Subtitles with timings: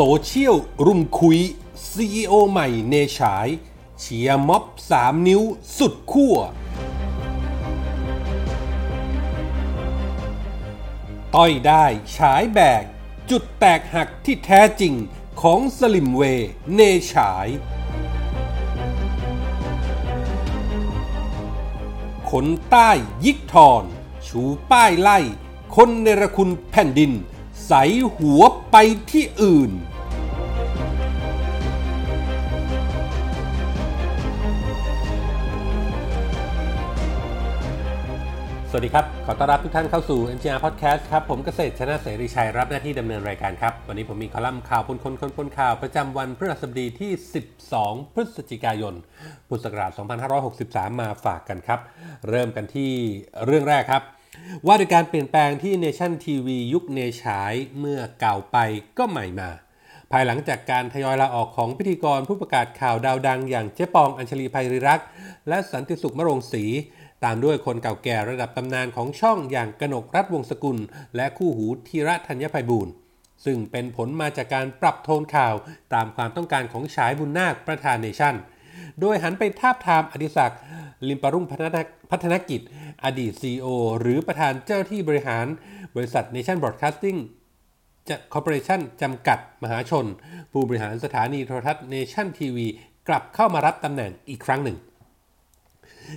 [0.00, 0.56] โซเชียล
[0.86, 1.38] รุมคุ้ย
[1.90, 3.48] CEO ใหม่เนฉาย
[4.00, 4.64] เชียร์ม็อบ
[4.96, 5.42] 3 นิ้ว
[5.78, 6.36] สุดขั้ว
[11.34, 11.84] ต้อยได้
[12.16, 12.84] ฉายแบก
[13.30, 14.94] จุดแตกหักที่แท้จริง
[15.42, 16.22] ของสลิ่มเว
[16.74, 16.80] เน
[17.12, 17.48] ฉาย
[22.30, 22.90] คนใต้
[23.24, 23.84] ยิกทอน
[24.26, 25.18] ชูป้ายไล่
[25.76, 27.12] คนเนรคุณแผ่นดิน
[27.66, 27.72] ใส
[28.16, 28.76] หัวไป
[29.10, 29.72] ที่อื่น
[38.70, 47.12] สวัสดีครับ ขอต้อนรับทุกท่านเข้าสู่ MGR Podcast ครับ ผมเกษตรชนะเสรีชัยรับหน้าที่ดำเนินรายการครับ วันนี้ผมมีคอลัมน์ข่าวปนคนคนปนข่าวประจำวันพฤหัสบดีที่
[47.60, 48.94] 12 พฤศจิกายน
[49.48, 49.90] พุทธศักราช
[50.46, 51.80] 2563 มาฝากกันครับ
[52.28, 52.90] เริ่มกันที่
[53.46, 54.02] เรื่องแรกครับ
[54.66, 58.56] ว่าด้วยการเปลี่ยนแปลงที่ Nation TV ยุคเนฉายเมื่อเก่าไป
[58.98, 59.50] ก็ใหม่มา
[60.12, 65.06] ภายหลังจากการทยอยลาออกของพิธีกรผู้ประกาศข่าวดาวดัง อย่างเจ๊ปองอัญชลีภัยริรักษ์
[65.48, 66.64] และสันติสุขมรงศรี
[67.24, 70.78] ตามด้วยคนเก่าแก่ระดับตำนานของช่องอย่างกนกรัฐวงศกุล
[71.16, 72.92] และคู่หูธีระธัญภัยบูรณ์
[73.44, 75.54] ซึ่งเป็นผลมาจากการปรับโทนข่าว
[75.94, 78.34] ตามความต้องการของฉายบุญนาคประธานเนชั่น
[79.00, 80.60] โดยหันไปทาบทามอดิศักดิ์
[81.08, 81.44] ลิมปรุ่ง
[82.10, 82.60] พัฒนกิจ
[83.04, 83.66] อดีต CEO
[84.00, 85.46] หรือประธานเจ้าที่บริหาร
[85.94, 87.18] บริษัท Nation Broadcasting
[88.32, 90.06] คอร์ปอเรชั่นจำกัดมหาชน
[90.52, 92.58] ผู้บริหารสถานีโทรทัศน์ Nation TV
[93.08, 94.76] กลับเข้ามารับตำแหน่งอีกครั้งหนึ่ง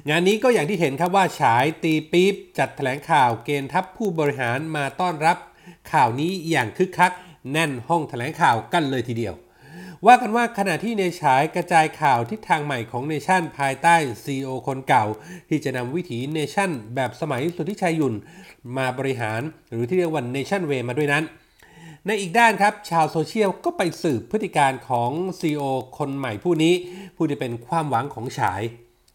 [0.10, 5.38] งานนี้ก็อย่างที่เห็นครับว่าฉายตีปี๊บจัดแถลงข่าวเกณฑ์ทัพผู้บริหารมาต้อนรับ
[5.92, 7.12] ข่าวนี้อย่างคึกคัก
[7.52, 9.36] แน่นห้องแถลงข่าวกันเลยทีเดียว
[10.06, 15.06] ว่ากันว่าขณะที่เนฉายกระจายข่าวทิศทางใหม่ของเนชั่นภายใต้ CEO คนเก่า
[15.50, 18.16] ที่จะนำวิถีเนชั่นแบบสมัยสุทธิชัย หยุ่น
[18.78, 21.24] มาบริหารหรือที่เรียกว่าเนชั่นเวมาด้วยนั้น
[22.06, 25.64] ในอีกด้านครับ ชาวโซเชียลก็ไปสืบพฤติการณ์ของ CEO
[25.98, 26.74] คนใหม่ผู้นี้
[27.16, 28.62] ผู้ที่เป็นความหวังของฉาย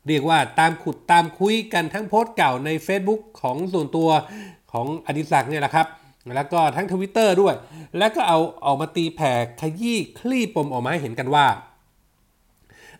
[0.08, 4.08] เรียกว่าตามขุดตามคุ้ยกันทั้งโพสต์เก่าใน Facebook ของส่วนตัว
[4.72, 5.86] ของอดิศักดิ์เนี่ยแหละครับ
[6.34, 7.54] แล้วก็ทั้งทวิตเตอร์ด้วย
[7.98, 11.46] แล้วก็เอาออกมาตีแผ่ขยี้คลี่ปมออกมาให้เห็นกันว่า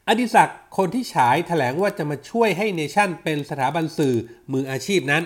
[0.09, 4.15] อดิศักดิ์คนที่ฉายถแถลงว่าจะมาช่วยให้เนชั่นเป็นสถาบันสื่อ
[4.53, 5.23] มืออาชีพนั้น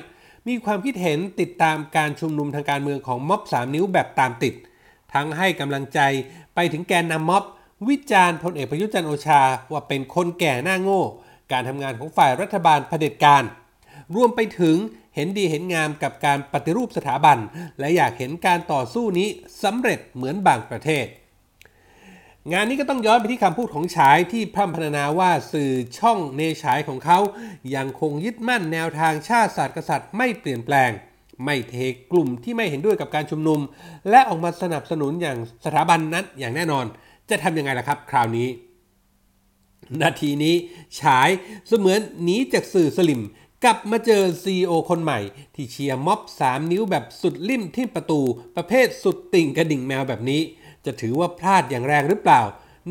[0.49, 4.55] มีความคิดเห็นติดตามการชุมนุมทางการเมืองของม็อบ3นิ้วแบบตามติด
[5.15, 6.01] ทั้งให้กำลังใจ
[6.55, 7.45] ไปถึงแกนนำม็อบ
[7.89, 9.41] วิจารณ์พลเอกประยุทธ์จันโอชา
[9.73, 11.03] ว่าเป็นคนแก่หน้าโง่
[11.53, 13.43] การทำงานของฝ่ายรัฐบาลเผด็จการ
[14.16, 14.77] รวมไปถึง
[15.15, 17.38] เห็นดีเห็นงามกับการปฏิรูปสถาบัน
[17.78, 19.28] และอยากเห็นการต่อสู้นี้
[19.62, 21.06] สำเร็จเหมือนบางประเทศ
[22.53, 27.19] งานนี้ก็ต้องย้อนไปที่คำพูดของฉายที่พร่ำพรรณนาว่าสื่อช่องเนฉายของเขา
[27.75, 30.91] ยังคงยึดมั่นแนวทางชาติศาสตร์กษัตริย์ไม่เปลี่ยนแปลง
[31.44, 31.75] ไม่เท
[32.12, 33.61] กลุ่มที่ไม่เห็นด้วยกับการชุมนุม
[34.11, 36.84] และออกมาสนับสนุนอย่างสถาบันนั้นอย่างแน่นอน
[37.31, 38.49] จะทำยังไงล่ะครับ คราวนี้
[40.03, 40.55] นาทีนี้
[41.01, 41.28] ฉาย
[41.69, 43.23] เสมือนหนีจากสื่อสลิม
[43.65, 45.21] กลับมาเจอ CEO คนใหม่
[45.55, 48.21] ที่เชียร์ม็อบ 3 นิ้วแบบสุดลิ่มที่ประตู
[48.56, 50.41] ประเภทสุดติ่งกระดิ่งแมวแบบนี้
[50.84, 52.41] จะถือว่าพลาดอย่างแรงหรือเปล่า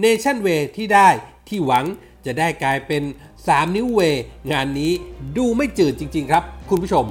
[0.03, 1.09] Nation Way ที่ได้
[1.47, 1.85] ที่หวัง
[2.25, 3.03] จะได้กลายเป็น
[3.39, 3.99] 3 นิ้วเว
[4.51, 4.91] งานนี้
[5.37, 7.05] ดูไม่จืดจริง ๆ ครับ คุณผู้ชม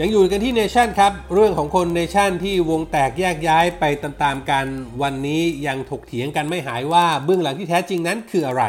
[0.00, 4.66] ยังอยู่กันที่เนชั่นครับ เรื่องของคนเนชั่นที่วงแตกแยกย้ายไปตามๆกัน
[5.02, 8.64] วันนี้ยังถกเถียงกันไม่หายว่าเบื้องหลังที่แท้จริงนั้นคืออะไร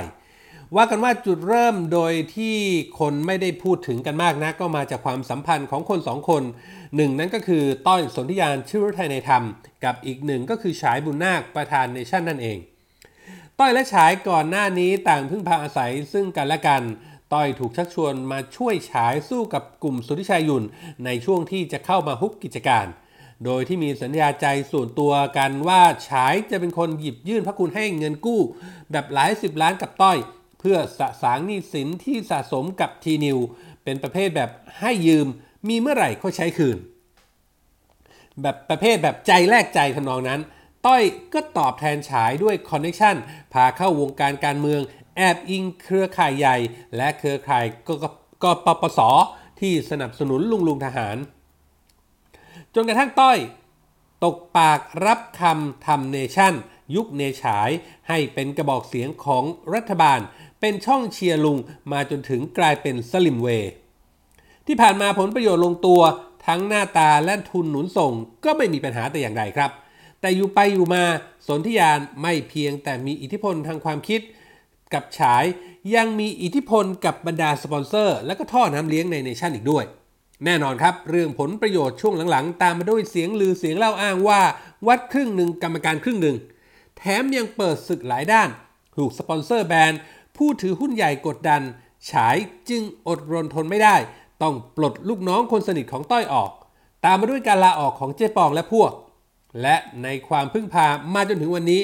[0.75, 2.57] ว่ากันว่าจุดเริ่มโดยที่
[2.99, 6.43] คนไม่ได้พูดถึงกันมากนะก็มาจากความสัมพันธ์ของคนสองคน
[6.95, 9.43] หนึ่งนั้นก็คือต้อยสนธิยานชื่อรไทยในธรรม
[9.83, 12.57] กับอีกหนึ่งก็คือฉายบุญนาคประธานเนชั่นนั่นเอง
[13.59, 16.83] ต้อยและฉายก่อนหน้านี้ต่างพึ่งพาอาศัยซึ่งกันและกัน
[17.33, 20.63] ต้อยถูกชักชวนมาช่วยฉายสู้กับกลุ่มสุทธิชัยยุน
[21.05, 22.87] ในช่วงที่จะเข้ามาฮุบกิจการ
[23.45, 28.41] โดยที่มีสัญญาใจส่วนตัวกันว่าฉายจะเป็นคนหยิบยื่นพระคุณให้เงินกู้
[28.91, 30.17] แบบหลายสิบล้านกับต้อย
[30.59, 33.37] เพื่อสะสางหนี้สินที่สะสมกับทีนิว
[33.83, 34.49] เป็นประเภทแบบ
[34.79, 35.27] ให้ยืม
[35.67, 36.77] มีเมื่อไหร่ก็ใช้คืน
[38.41, 40.41] แบบประเภทแบบใจแลกใจทำนองนั้น
[40.85, 43.15] ต้อยก็ตอบแทนฉายด้วยคอนเนคชัน
[43.53, 44.81] พาเข้าวงการการเมือง
[45.17, 46.57] แอบอิงเครือข่ายใหญ่
[46.95, 47.89] และเครือข่ายก
[48.43, 48.99] กปปส
[49.59, 51.17] ที่สนับสนุนลุงลุงทหาร
[52.75, 53.37] จนกระทั่งต้อย
[54.23, 56.53] ตกปากรับคำทำเนชั่น
[56.95, 57.69] ยุคเนฉาย
[58.09, 60.19] ให้เป็นกระบอกเสียงของรัฐบาล
[60.59, 61.57] เป็นช่องเชียร์ลุง
[61.91, 63.47] มาจนถึงกลายเป็นสลิมเว
[64.67, 66.01] ที่ผ่านมาผลประโยชน์ลงตัว
[66.47, 68.13] ทั้งหน้าตาและทุนหนุนส่ง
[68.45, 69.71] ก็ไม่มีปัญหาแต่อย่างใดครับ
[70.21, 71.03] แต่อยู่ไปอยู่มา
[71.47, 74.21] สนธิยานไม่เพียงแต่มีอิทธิพลทางความคิด
[74.93, 75.43] กับฉาย
[75.95, 79.85] ยังมีอิทธิพลกับบรรดาสปอนเซอร์ และก็ท่อน้ำเลี้ยงในเนชั่นอีกด้วย
[80.45, 84.41] แน่นอนครับ เรื่องผลประโยชน์ช่วงหลังๆ ตามมาด้วยเสียงลือเสียงเล่าอ้างว่า
[84.87, 86.37] วัดครึ่งหนึ่งกรรมการครึ่งหนึ่ง
[86.97, 88.49] แถมยังเปิดศึกหลายด้าน
[88.95, 89.93] ถูกสปอนเซอร์แบน
[90.37, 91.61] ผู้ถือหุ้นใหญ่กดดัน
[92.11, 92.35] ฉาย
[92.69, 93.95] จึงอดรนทนไม่ได้
[94.41, 96.51] ต้องปลดลูกน้องคนสนิทของต้อยออก
[97.05, 98.91] ตามมาด้วยการลาออกของเจ๊ปองและพวก
[99.61, 101.81] และในความพึ่งพามาจนถึงวันนี้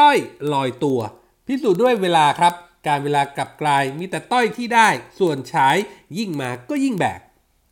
[0.00, 0.18] ต้อย
[0.52, 1.00] ลอยตัว
[1.46, 2.54] พิสูจน์ด้วยเวลาครับ
[2.86, 4.88] การเวลากลับกลายมีแต่ต้อยที่ได้
[5.18, 5.76] ส่วนฉาย
[6.18, 7.20] ยิ่งมาก็ยิ่งแบก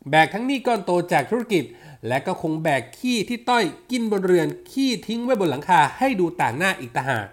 [0.09, 1.63] แบกทั้งหนี้ก้อนโตจากธุรกิจ
[2.07, 7.27] และก็คงแบกขี้ที่ต้อยกินบนเรือนขี้ทิ้งไว้บนหลังคาให้ดูต่างหน้าอีกต่างหาก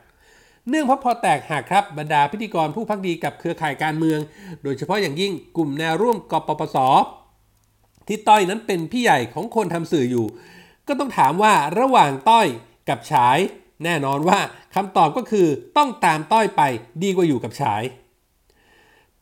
[0.68, 4.20] เนื่องเพราะพอแตกหักครับบรรดาพิธีกรผู้พักดีกับเครือข่ายการเมือง
[4.62, 6.76] โดยเฉพาะอย่างยิ่งกลุ่มแนวร่วมกปปส
[8.08, 10.26] ที่ต้อยนั้นเป็นพี่ใหญ่ของคนทำสื่ออยู่
[10.88, 12.46] ก็ต้องถามว่าระหว่างต้อย
[12.88, 13.38] กับฉาย
[13.84, 14.38] แน่นอนว่า
[14.74, 15.46] คำตอบก็คือ
[15.76, 16.62] ต้องตามต้อยไป
[17.02, 17.82] ดีกว่าอยู่กับฉาย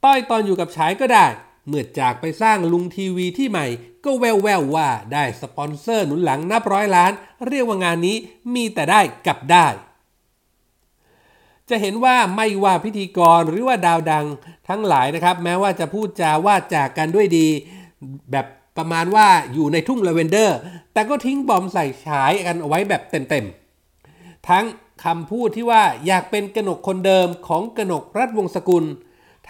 [0.04, 1.26] ต้อยตอนอยู่กับฉายก็ได้
[1.66, 3.66] เมื่อจากไปสร้างลุงทีวีที่ใหม่
[4.04, 7.12] ก็แววแววว่าได้สปอนเซอร์หนุนหลังนับร้อยล้าน
[7.48, 8.16] เรียกว่างานนี้
[8.54, 9.66] มีแต่ได้กับได้
[11.68, 14.26] จะเห็นว่าไม่ว่าพิธีกรหรือว่าดาวดัง
[14.68, 17.48] ทั้งหลายนะครับ แม้ว่าจะพูดจาว่าจากกันด้วยดี
[18.30, 18.46] แบบ
[18.78, 20.58] ประมาณว่าอยู่ในทุ่งลาเวนเดอร์
[20.92, 23.59] แต่ก็ทิ้งบอมใส่ฉายกันเอาไว้แบบเต็มๆ
[24.48, 24.64] ทั้ง
[25.04, 28.84] คำพูดที่ว่าอยากเป็นกนกคนเดิมของกนกรัฐวงศ์กุล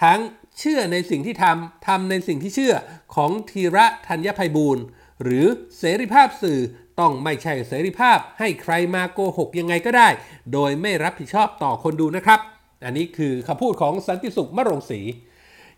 [0.01, 0.19] ทั้ง
[0.59, 2.73] เชื่อในสิ่งที่ทำทำในสิ่งที่เชื่อ
[3.15, 4.83] ของธีระธัญภัยบูรณ์
[5.23, 5.45] หรือ
[5.77, 6.59] เสรีภาพสื่อ
[6.99, 10.09] ต้องไม่ใช่เสรีภาพให้ใครมาโกหกยังไงก็ได้
[10.53, 12.39] โดยไม่รับผิดชอบต่อคนดูนะครับ
[12.85, 15.01] อันนี้คือคำพูดของสันติสุขมะรงศรี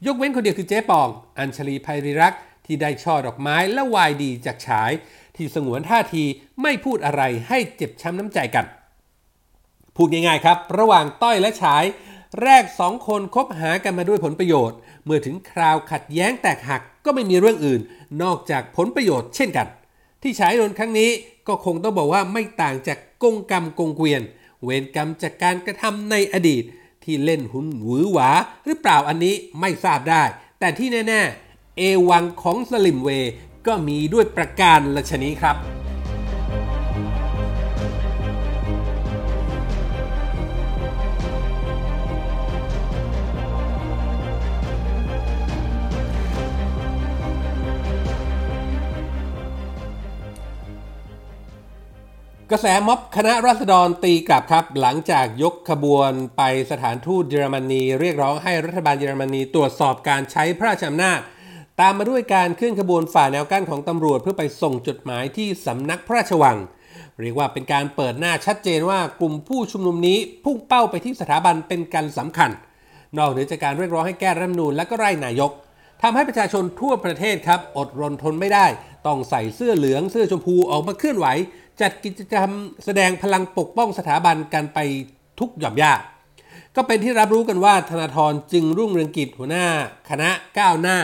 [0.06, 4.92] ยกเว้นคนเดียวคือเจ๊ปอง อัญชลีภัยริรักษ์ที่ได้ช่อดอกไม้และวายดีจากฉาย
[5.36, 6.24] ที่สงวนท่าที
[6.62, 8.66] ไม่พูดอะไรให้เจ็บช้ำน้ำใจกัน
[9.96, 11.84] พูดง่ายๆครับ ระหว่างต้อยและฉาย
[12.42, 17.82] แรกสองคนคบหากันมาด้วยผลประโยชน์ เมื่อถึงคราวขัดแย้งแตกหักก็ไม่มีเรื่องอื่น
[18.24, 19.68] นอกจากผลประโยชน์เช่นกัน
[20.22, 21.10] ที่ฉายโดนครั้งนี้
[21.48, 24.22] ก็คงต้องบอกว่าไม่ต่างจากกงกรรมกงเกวียน
[24.64, 26.64] เวรกรรมจากการกระทำในอดีต
[27.04, 28.30] ที่เล่นหุ้นหวือหวา
[28.66, 30.24] หรือเปล่าอันนี้ไม่ทราบได้
[30.60, 33.10] แต่ที่แน่ๆเอวังของสลิมเว
[33.68, 35.83] ก็มีด้วยประการละชนี้ครับ
[52.56, 56.42] กระแสม็อบคณะราษฎรตีกลับครับ หลังจากยกขบวนไป
[56.72, 61.20] สถานทูตเยอรมนี เรียกร้องให้รัฐบาลเยอรมนีตรวจสอบการใช้พระราชอำนาจ
[61.82, 66.58] ตามมาด้วยการเคลื่อนขบวนฝ่าแนวกั้นของตำรวจเพื่อไปส่งจดหมายที่สำนักพระราชวัง
[67.20, 72.52] เรียกว่าเป็นการเปิดหน้าชัดเจนว่ากลุ่มผู้ชุมนุมนี้พุ่งเป้าไปที่สถาบันเป็นการสำคัญ
[73.18, 75.52] นอกเหนือจากการเรียกร้องให้แก้รัฐมนูญและก็ไล่นายก
[76.02, 78.66] ทำให้ประชาชนทั่วประเทศครับอดรนทนไม่ได้
[79.08, 81.28] ต้องใส่เสื้อเหลืองเสื้อชมพูออกมาเคลื่อนไหว
[81.82, 82.50] จัดกิจกรรม
[82.86, 84.80] แสดงพลังปกป้องสถาบันกันไป
[85.40, 85.94] ทุกหย่อมย่า
[86.76, 89.66] ก็เป็นที่รับรู้กันว่าธนาธรจึงรุ่งเรืองกิจหัวหน้า
[90.10, 90.30] คณะ
[90.60, 90.98] ก้าวหน้า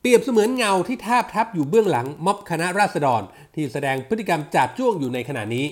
[0.00, 3.22] เปรียบเสมือนเงาที่ทาบทับอยู่เบื้องหลังม็อบคณะราษฎร
[3.54, 5.66] ที่แสดงพฤติกรรมจาบจ้วงอยู่ในขณะนี้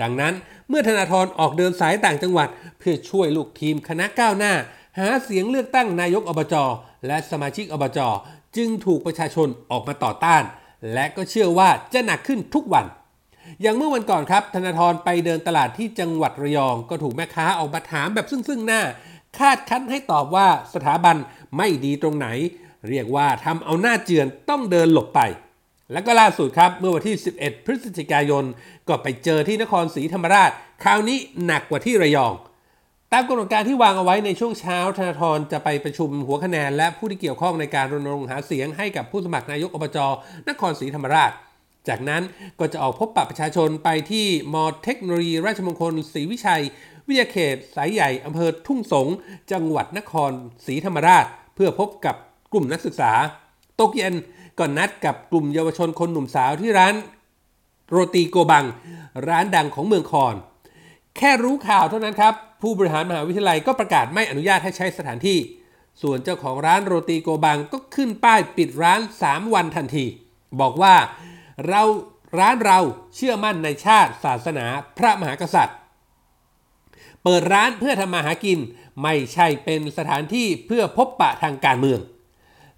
[0.00, 0.34] ดังนั้น
[0.68, 4.52] เมื่อธนาธรออกเดินสายต่างจังหวัด เพื่อช่วยลูกทีมคณะก้าวหน้า
[4.98, 6.54] หาเสียงเลือกตั้งนายกอบจ
[7.06, 7.98] และสมาชิกอบจ
[8.56, 10.42] จึงถูกประชาชนออกมาต่อต้าน
[10.92, 12.86] และก็เชื่อว่าจะหนักขึ้นทุกวัน
[13.62, 18.82] อย่างเมื่อวันก่อนครับ ธนาธรไปเดินตลาดที่จังหวัดระยอง ก็ถูกแม่ค้าออกมาถามแบบซึ่งๆหน้า
[19.38, 21.16] คาดคั้นให้ตอบว่าสถาบัน
[21.56, 22.26] ไม่ดีตรงไหน
[22.88, 25.20] เรียกว่าทำเอาหน้าเจือนต้องเดินหลบไป
[25.92, 28.44] แล้วก็ล่าสุดครับเมื่อวันที่ 11 พฤศจิกายน
[28.88, 30.50] ก็ไปเจอที่นครศรีธรรมราช
[30.84, 32.34] คราวนี้หนักกว่าที่ระยอง
[33.12, 39.98] ตามกำหนดการที่วางเอาไว้ในช่วงเช้าธนาธรจะไปประชุมหัวคะแนน และผู้ที่เกี่ยวข้องในการรณรงค์หาเสียงให้กับผู้สมัครนายกอบจ
[40.48, 41.30] นครศรีธรรมราช
[41.88, 42.22] จากนั้น
[42.58, 46.62] ก็จะออกพบปะประชาชนไปที่มอเทคโนโลยี ราชมงคลศรีวิชัย
[47.08, 49.08] วิทยาเขต สายใหญ่อำเภอทุ่งสง
[49.52, 50.32] จังหวัดนคร
[50.66, 52.16] ศรีธรรมราช เพื่อพบกับ
[52.52, 53.12] กลุ่มนักศึกษา
[53.80, 54.14] ตกเย็น
[54.58, 56.94] ก็นัดกับกลุ่มเยาวชนคนหนุ่มสาวที่ร้าน
[57.90, 58.64] โรตีโกบัง
[59.28, 60.34] ร้านดังของเมืองคอน
[61.16, 65.38] แค่รู้ข่าวเท่านั้นครับ ผู้บริหารมหาวิทยาลัยก็ประกาศไม่อนุญาตให้ใช้สถานที่
[66.02, 70.06] ส่วนเจ้าของร้านโรตีโกบังก็ขึ้นป้ายปิดร้าน 3 วันทันที
[70.60, 70.94] บอกว่า
[71.68, 71.82] เรา
[72.38, 72.78] ร้านเรา
[73.14, 74.66] เชื่อมั่นในชาติศาสนา
[74.98, 75.78] พระมหากษัตริย์
[77.22, 78.58] เปิดร้านเพื่อทำมาหากิน
[79.02, 82.00] ไม่ใช่เป็นสถานที่เพื่อพบปะทางการเมือง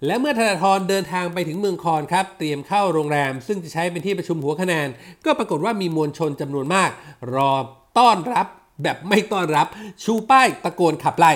[0.05, 4.87] และเมื่อธนาธรเดินทางไปถึงเมืองคอนครับ เตรียมเข้าโรงแรม ซึ่งจะใช้เป็นที่ประชุมหัวคะแนน
[5.25, 6.89] ก็ปรากฏว่ามีมวลชนจำนวนมาก
[7.35, 7.51] รอ
[7.97, 8.47] ต้อนรับ
[8.83, 9.67] แบบไม่ต้อนรับ
[10.03, 11.33] ชูป้ายตะโกนขับไล่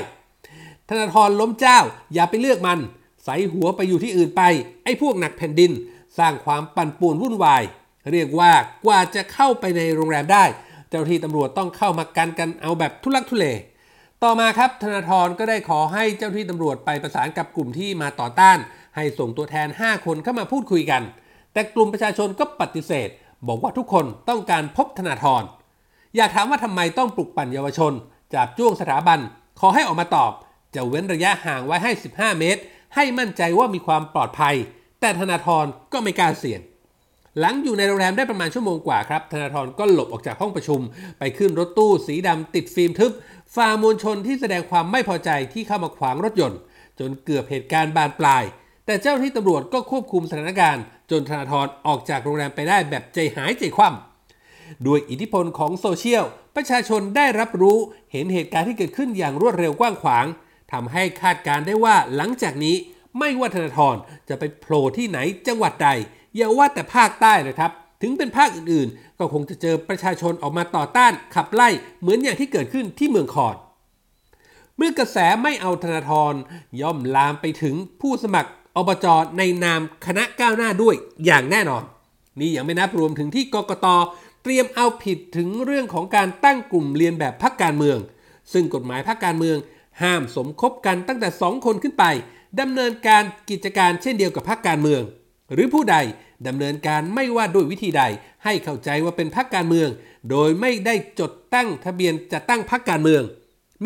[0.89, 1.79] ธนาธรล้มเจ้า
[2.13, 2.79] อย่าไปเลือกมัน
[3.23, 4.41] ใส่หัวไปอยู่ที่อื่นไป
[4.83, 5.71] ไอ้พวกหนักแผ่นดิน
[6.17, 7.63] สร้างความปั่นป่วนวุ่นวาย
[8.11, 8.51] เรียกว่า
[8.85, 10.45] กว่าจะเข้าไปในโรงแรมได้
[10.89, 13.45] เจ้าหน้าที่ตำรวจต้องเข้ามากันกันเอาแบบทุลักทุเล
[14.23, 18.57] ต่อมาครับธนาธรก็ได้ขอให้เจ้าหน้าที่ตำรวจไปประสานกับกลุ่มที่มาต่อต้าน
[18.95, 21.03] ให้ส่งตัวแทน 5 คนเข้ามาพูดคุยกัน
[21.53, 23.09] แต่กลุ่มประชาชนก็ปฏิเสธ
[23.47, 25.43] บอกว่าทุกคนต้องการพบธนาธร
[26.15, 27.93] อยากถามว่าทำไมต้องปลุกปั่นเยาวชน
[28.33, 29.19] จับจ้วงสถาบัน
[29.59, 30.31] ขอให้ออกมาตอบ
[30.75, 32.61] จะเว้นระยะห่างไว้ให้ 15 เมตร
[32.95, 34.55] ให้มั่นใจว่ามีความปลอดภัย
[35.01, 36.61] แต่ธนาธรก็ไม่กล้าเสี่ยง
[37.39, 40.79] หลังอยู่ในโรงแรมได้ประมาณชั่วโมงกว่าครับ ธนาธรก็หลบออกจากห้องประชุม
[41.19, 43.11] ไปขึ้นรถตู้สีดำติดฟิล์มทึบ
[43.55, 46.59] ฝ่ามวลชนที่แสดงความไม่พอใจที่เข้ามาขวางรถยนต์
[46.99, 48.43] จนเกือบเหตุการณ์บานปลาย
[48.85, 56.23] แต่เจ้าที่ตำรวจก็ควบคุมสถานการณ์ จนธนาธรออกจากโรงแรมไปได้แบบใจหายใจคว่ำด้วยอิทธิพลของโซเชียล
[56.55, 57.77] ประชาชนได้รับรู้
[58.11, 60.25] เห็นเหตุการณ์ที่เกิดขึ้นอย่างรวดเร็วกว้างขวาง
[60.71, 62.75] ทำให้คาดการได้ว่าหลังจากนี้
[63.19, 63.95] ไม่ว่าธนาธร
[64.29, 65.89] จะไปโผล่ที่ไหนจังหวัดใด
[66.35, 71.69] อย่าว่าแต่ภาคใต้เลยครับ ถึงเป็นภาคอื่นๆ ก็คงจะเจอประชาชนออกมาต่อต้านขับไล่
[72.01, 73.55] เหมือนอย่างที่เกิดขึ้นที่เมืองคอน
[74.77, 76.33] เมื่อกระแสไม่เอาธนาธร
[76.81, 79.05] ย่อมลามไปถึงผู้สมัครอบจ
[79.37, 81.83] ในนามคณะก้าวหน้าด้วยอย่างแน่นอน
[82.39, 83.87] นี่ยังไม่นับรวมถึงที่กกต
[84.43, 87.97] เตรียมเอาผิดถึงเรื่องของการตั้งกลุ่มเรียนแบบพักการเมือง
[88.53, 89.57] ซึ่งกฎหมายพักการเมือง
[90.01, 92.05] ห้ามสมคบกันตั้งแต่ 2 คนขึ้นไป
[92.59, 95.01] ดำเนินการกิจการเช่นเดียวกับพักการเมือง
[95.53, 95.97] หรือผู้ใด
[96.47, 98.03] ดำเนินการไม่ว่าด้วยวิธีใด
[98.43, 99.89] ให้เข้าใจว่าเป็นพักการเมือง
[100.29, 103.23] โดยไม่ได้จดตั้งทะเบียนจะตั้งพักการเมือง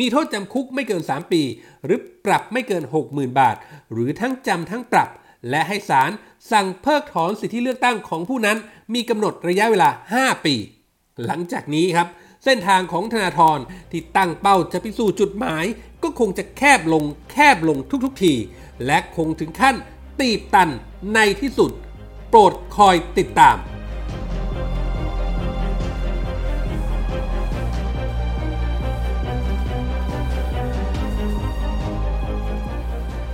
[0.04, 1.42] ีโทษจำคุกไม่เกิน 3 ปี
[1.84, 3.56] หรือปรับไม่เกิน 60,000 บาท
[3.92, 5.08] หรือทั้งจำทั้งปรับ
[5.50, 6.10] และให้ศาล
[6.50, 8.58] สั่งเพิกถอนสิทธิเลือกตั้งของผู้นั้น
[8.94, 10.54] มีกำหนดระยะเวลา 5 ปี
[11.24, 12.08] หลังจากนี้ครับ
[12.44, 13.58] เส้นทางของธนาธร
[13.90, 15.64] ที่ตั้งเป้าจะไปสู่จุดหมาย
[16.06, 18.34] ก็คงจะแคบลงแคบลงทุกๆที
[18.86, 19.74] และคงถึงขั้น
[20.20, 20.70] ตีบตัน
[21.14, 21.70] ในที่สุด
[22.30, 23.56] โปรดคอยติดตาม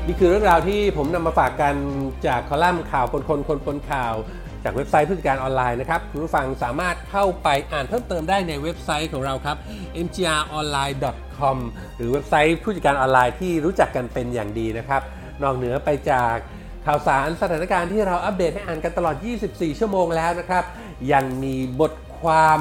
[0.07, 1.75] นี่คือเรื่องราวที่ผมนำมาฝากกัน
[2.27, 4.15] จากคอลัมน์ข่าวคนคนคนปนข่าว
[4.65, 9.57] จากเว็บไซต์ผู้จัดการออนไลน์นะครับคุณผู้ฟังสามารถเข้าไปอ่านเพิ่มเติมได้ในเว็บไซต์ของเราครับ
[10.05, 11.57] mgronline.com
[11.97, 15.03] หรือเว็บไซต์ผู้จัดการออนไลน์ที่รู้จักกันเป็นอย่างดีนะครับ
[15.43, 16.35] นอกเหนือไปจาก
[16.87, 19.17] ข่าวสารสถานการณ์ที่เราอัปเดตให้อ่านกันตลอด
[19.49, 20.65] 24 ชั่วโมงแล้วนะครับ
[21.13, 22.59] ยังมีบทความ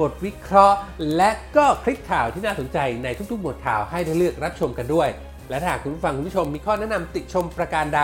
[0.00, 0.78] บทวิเคราะห์
[1.16, 5.08] และก็คลิปข่าวที่น่าสนใจในทุกๆหมวดข่าวให้ได้เลือกรับชมกันด้วย
[5.50, 8.00] และถ้าหากคุณผู้ฟังคุณผู้ชมมีข้อแนะนำติชมประการใด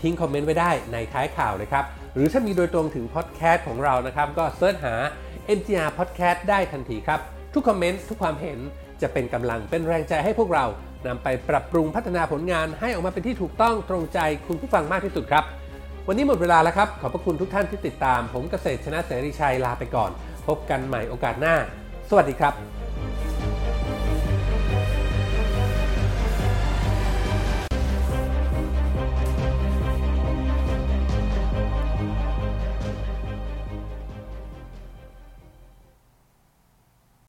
[0.00, 1.84] ทิ้งคอมเมนต์ไว้ได้ในท้ายข่าวนะครับ
[2.18, 4.94] หรือถ้ามีโดยตรงถึงพอดแคสต์ของเรานะครับ ก็ search หา
[5.58, 7.20] MTR Podcast ได้ทันทีครับ
[7.54, 8.58] ทุกคอมเมนต์ทุกความเห็น
[9.02, 10.64] จะเป็นกำลังเป็นแรงใจให้พวกเรา
[11.06, 15.44] นำไปปรับปรุงพัฒนาผลงานให้ออกมาเป็นที่ถูกต้องตรงใจคุณผู้ฟังมากที่สุดครับ
[16.08, 20.10] วันนี้หมดเวลาแล้วครับ ขอบพระคุณทุกท่านที่ติดตาม ผมเกษตรชนะเสรีชัยลาไปก่อน
[20.46, 21.56] พบกันใหม่โอกาสหน้า
[22.08, 22.54] สวัสดีครับ